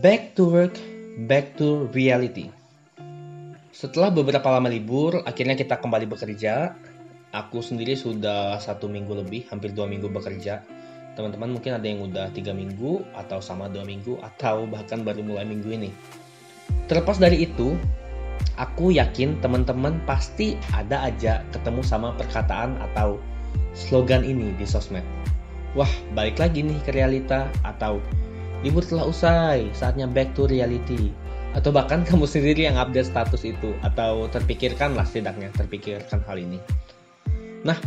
[0.00, 0.80] Back to work,
[1.28, 2.48] back to reality.
[3.76, 6.72] Setelah beberapa lama libur, akhirnya kita kembali bekerja.
[7.28, 10.64] Aku sendiri sudah satu minggu lebih, hampir dua minggu bekerja.
[11.12, 15.44] Teman-teman mungkin ada yang udah tiga minggu, atau sama dua minggu, atau bahkan baru mulai
[15.44, 15.92] minggu ini.
[16.88, 17.76] Terlepas dari itu,
[18.56, 23.20] aku yakin teman-teman pasti ada aja ketemu sama perkataan atau
[23.76, 25.04] slogan ini di sosmed.
[25.76, 28.00] Wah, balik lagi nih ke realita, atau
[28.62, 31.10] libur telah usai, saatnya back to reality.
[31.52, 36.58] Atau bahkan kamu sendiri yang update status itu, atau terpikirkan lah setidaknya, terpikirkan hal ini.
[37.62, 37.78] Nah,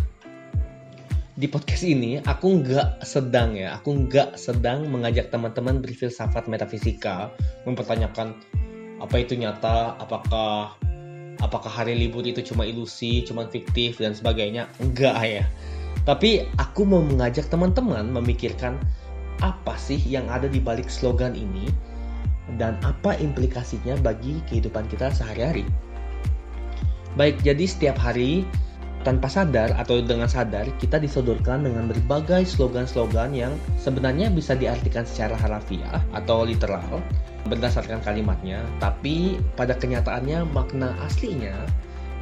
[1.36, 7.28] di podcast ini aku nggak sedang ya, aku nggak sedang mengajak teman-teman berfilsafat metafisika,
[7.68, 8.40] mempertanyakan
[9.04, 10.80] apa itu nyata, apakah
[11.44, 14.72] apakah hari libur itu cuma ilusi, cuma fiktif dan sebagainya.
[14.80, 15.44] Enggak ya.
[16.08, 18.80] Tapi aku mau mengajak teman-teman memikirkan
[19.42, 21.68] apa sih yang ada di balik slogan ini
[22.56, 25.66] dan apa implikasinya bagi kehidupan kita sehari-hari.
[27.16, 28.44] Baik, jadi setiap hari
[29.06, 35.38] tanpa sadar atau dengan sadar kita disodorkan dengan berbagai slogan-slogan yang sebenarnya bisa diartikan secara
[35.38, 37.00] harafiah atau literal
[37.46, 41.54] berdasarkan kalimatnya, tapi pada kenyataannya makna aslinya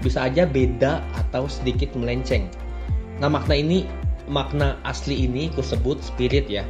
[0.03, 2.51] bisa aja beda atau sedikit melenceng.
[3.23, 3.87] Nah, makna ini
[4.27, 6.67] makna asli ini kusebut spirit ya.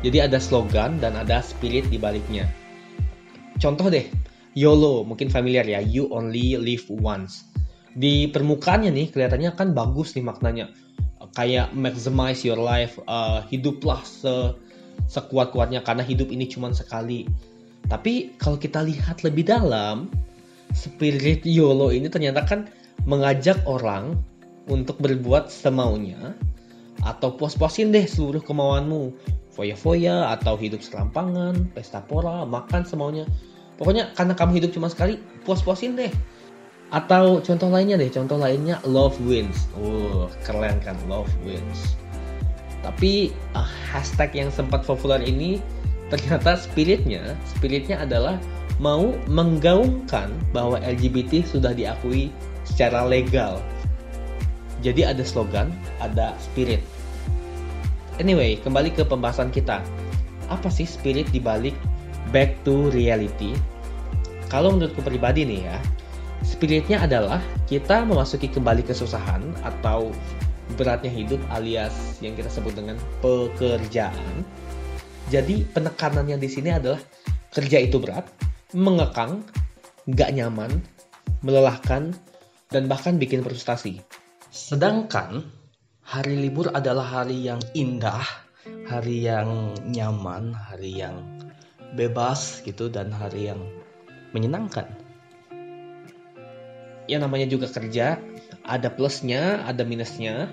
[0.00, 2.48] Jadi ada slogan dan ada spirit di baliknya.
[3.60, 4.08] Contoh deh,
[4.56, 7.44] YOLO, mungkin familiar ya, you only live once.
[7.92, 10.72] Di permukaannya nih kelihatannya kan bagus nih maknanya.
[11.36, 14.56] Kayak maximize your life, uh, hiduplah se
[15.10, 17.28] sekuat-kuatnya karena hidup ini cuma sekali.
[17.90, 20.08] Tapi kalau kita lihat lebih dalam,
[20.72, 22.70] spirit YOLO ini ternyata kan
[23.04, 24.16] mengajak orang
[24.70, 26.34] untuk berbuat semaunya
[27.02, 29.10] atau puas-puasin deh seluruh kemauanmu
[29.60, 33.28] foya-foya atau hidup serampangan, pesta pora, makan semaunya.
[33.76, 36.08] Pokoknya karena kamu hidup cuma sekali, puas-puasin deh.
[36.88, 39.68] Atau contoh lainnya deh, contoh lainnya love wins.
[39.76, 41.92] Oh, keren kan love wins.
[42.80, 45.60] Tapi uh, hashtag yang sempat populer ini
[46.08, 48.40] ternyata spiritnya, spiritnya adalah
[48.80, 52.32] mau menggaungkan bahwa LGBT sudah diakui
[52.64, 53.60] secara legal.
[54.80, 55.68] Jadi ada slogan,
[56.00, 56.80] ada spirit.
[58.20, 59.80] Anyway, kembali ke pembahasan kita.
[60.52, 61.72] Apa sih spirit di balik
[62.36, 63.56] back to reality?
[64.52, 65.80] Kalau menurutku pribadi nih ya,
[66.44, 70.12] spiritnya adalah kita memasuki kembali kesusahan atau
[70.76, 74.44] beratnya hidup alias yang kita sebut dengan pekerjaan.
[75.32, 77.00] Jadi penekanannya di sini adalah
[77.56, 78.28] kerja itu berat,
[78.76, 79.40] mengekang,
[80.12, 80.84] nggak nyaman,
[81.40, 82.12] melelahkan,
[82.68, 84.04] dan bahkan bikin frustasi.
[84.52, 85.59] Sedangkan
[86.10, 88.26] hari libur adalah hari yang indah,
[88.90, 91.22] hari yang nyaman, hari yang
[91.94, 93.62] bebas gitu dan hari yang
[94.34, 94.90] menyenangkan.
[97.06, 98.18] Ya namanya juga kerja,
[98.66, 100.50] ada plusnya, ada minusnya.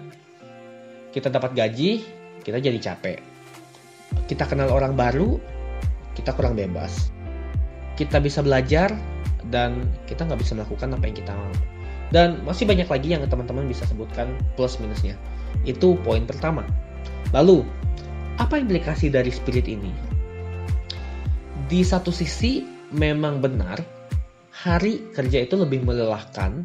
[1.10, 2.06] Kita dapat gaji,
[2.46, 3.18] kita jadi capek.
[4.30, 5.42] Kita kenal orang baru,
[6.14, 7.10] kita kurang bebas.
[7.98, 8.94] Kita bisa belajar
[9.50, 11.77] dan kita nggak bisa melakukan apa yang kita mau.
[12.08, 15.20] Dan masih banyak lagi yang teman-teman bisa sebutkan plus minusnya.
[15.68, 16.64] Itu poin pertama.
[17.36, 17.68] Lalu,
[18.40, 19.92] apa implikasi dari spirit ini?
[21.68, 22.64] Di satu sisi
[22.96, 23.84] memang benar
[24.56, 26.64] hari kerja itu lebih melelahkan,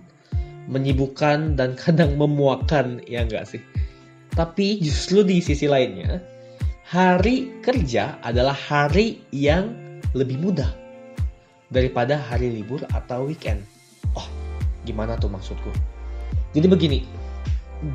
[0.70, 3.62] menyibukkan dan kadang memuakan, ya enggak sih?
[4.32, 6.22] Tapi justru di sisi lainnya,
[6.88, 9.76] hari kerja adalah hari yang
[10.16, 10.72] lebih mudah
[11.69, 13.60] daripada hari libur atau weekend.
[14.16, 14.28] Oh,
[14.87, 15.70] gimana tuh maksudku?
[16.53, 17.00] Jadi begini,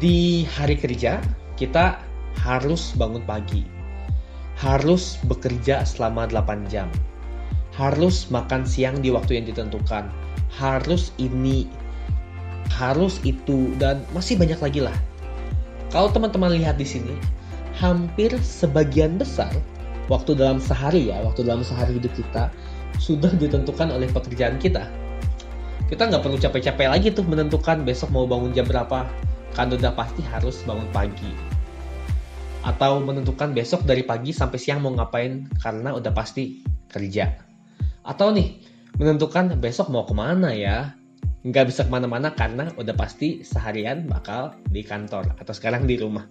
[0.01, 1.21] di hari kerja
[1.55, 2.01] kita
[2.43, 3.65] harus bangun pagi.
[4.57, 6.89] Harus bekerja selama 8 jam.
[7.77, 10.09] Harus makan siang di waktu yang ditentukan.
[10.49, 11.69] Harus ini,
[12.73, 14.97] harus itu dan masih banyak lagi lah.
[15.93, 17.13] Kalau teman-teman lihat di sini,
[17.77, 19.53] hampir sebagian besar
[20.09, 22.49] waktu dalam sehari ya, waktu dalam sehari hidup kita
[22.97, 24.89] sudah ditentukan oleh pekerjaan kita.
[25.87, 29.07] Kita nggak perlu capek-capek lagi tuh menentukan besok mau bangun jam berapa,
[29.55, 31.31] kan udah pasti harus bangun pagi.
[32.67, 36.59] Atau menentukan besok dari pagi sampai siang mau ngapain karena udah pasti
[36.91, 37.39] kerja.
[38.03, 38.59] Atau nih
[38.99, 40.91] menentukan besok mau ke mana ya?
[41.47, 46.27] Nggak bisa ke mana-mana karena udah pasti seharian bakal di kantor atau sekarang di rumah.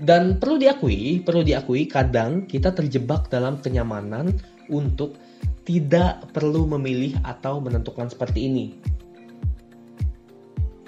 [0.00, 4.32] Dan perlu diakui perlu diakui kadang kita terjebak dalam kenyamanan
[4.72, 5.20] untuk
[5.64, 8.66] tidak perlu memilih atau menentukan seperti ini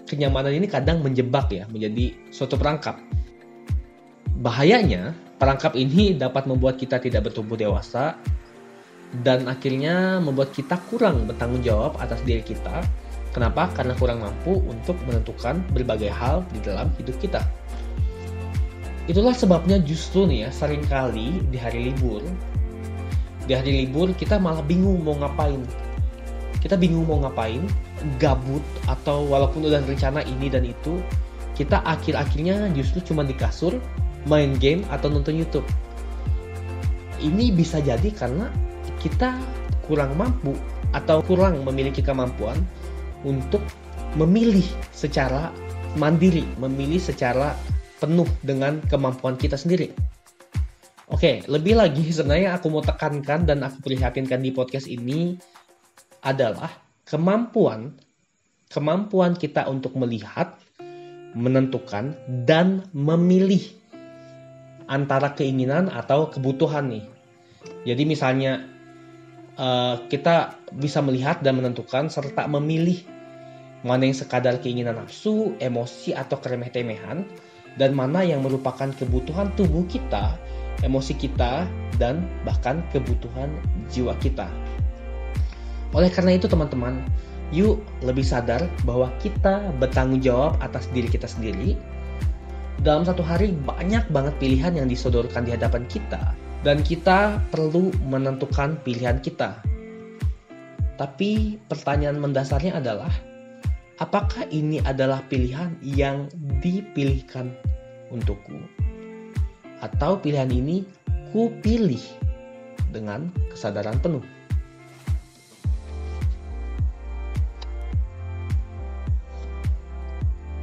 [0.06, 2.96] kenyamanan ini kadang menjebak ya menjadi suatu perangkap.
[4.40, 8.14] Bahayanya, perangkap ini dapat membuat kita tidak bertumbuh dewasa
[9.26, 12.86] dan akhirnya membuat kita kurang bertanggung jawab atas diri kita.
[13.34, 13.68] Kenapa?
[13.76, 17.44] Karena kurang mampu untuk menentukan berbagai hal di dalam hidup kita.
[19.06, 22.24] Itulah sebabnya justru nih ya, sering kali di hari libur,
[23.46, 25.62] di hari libur kita malah bingung mau ngapain.
[26.58, 27.62] Kita bingung mau ngapain,
[28.18, 30.98] gabut atau walaupun udah rencana ini dan itu,
[31.54, 33.78] kita akhir-akhirnya justru cuma di kasur,
[34.26, 35.64] main game atau nonton YouTube.
[37.22, 38.50] Ini bisa jadi karena
[38.98, 39.38] kita
[39.86, 40.58] kurang mampu
[40.90, 42.58] atau kurang memiliki kemampuan
[43.22, 43.62] untuk
[44.18, 45.54] memilih secara
[45.94, 47.54] mandiri, memilih secara
[48.02, 50.15] penuh dengan kemampuan kita sendiri.
[51.06, 55.38] Oke, lebih lagi sebenarnya aku mau tekankan dan aku prihatinkan di podcast ini
[56.26, 56.70] adalah
[57.06, 57.94] kemampuan
[58.66, 60.58] kemampuan kita untuk melihat,
[61.38, 63.62] menentukan dan memilih
[64.90, 67.06] antara keinginan atau kebutuhan nih.
[67.86, 68.66] Jadi misalnya
[69.58, 73.02] uh, kita bisa melihat dan menentukan serta memilih
[73.86, 77.22] mana yang sekadar keinginan nafsu, emosi atau keremeh-temehan
[77.78, 80.34] dan mana yang merupakan kebutuhan tubuh kita,
[80.84, 81.64] emosi kita
[81.96, 83.48] dan bahkan kebutuhan
[83.88, 84.48] jiwa kita.
[85.96, 87.00] Oleh karena itu teman-teman,
[87.54, 91.78] yuk lebih sadar bahwa kita bertanggung jawab atas diri kita sendiri.
[92.82, 96.36] Dalam satu hari banyak banget pilihan yang disodorkan di hadapan kita
[96.66, 99.62] dan kita perlu menentukan pilihan kita.
[100.96, 103.12] Tapi pertanyaan mendasarnya adalah,
[104.00, 106.28] apakah ini adalah pilihan yang
[106.64, 107.52] dipilihkan
[108.08, 108.85] untukku?
[109.84, 110.86] Atau pilihan ini
[111.32, 112.00] ku pilih
[112.92, 114.24] dengan kesadaran penuh?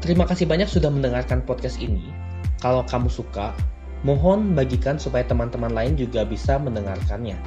[0.03, 2.11] Terima kasih banyak sudah mendengarkan podcast ini.
[2.59, 3.55] Kalau kamu suka,
[4.03, 7.39] Mohon bagikan supaya teman-teman lain juga bisa mendengarkannya.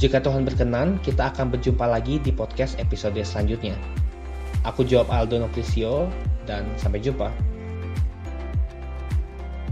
[0.00, 3.76] Jika Tuhan berkenan, kita akan berjumpa lagi di podcast episode selanjutnya.
[4.64, 6.08] Aku jawab Aldo Noklisio,
[6.48, 7.53] dan sampai jumpa.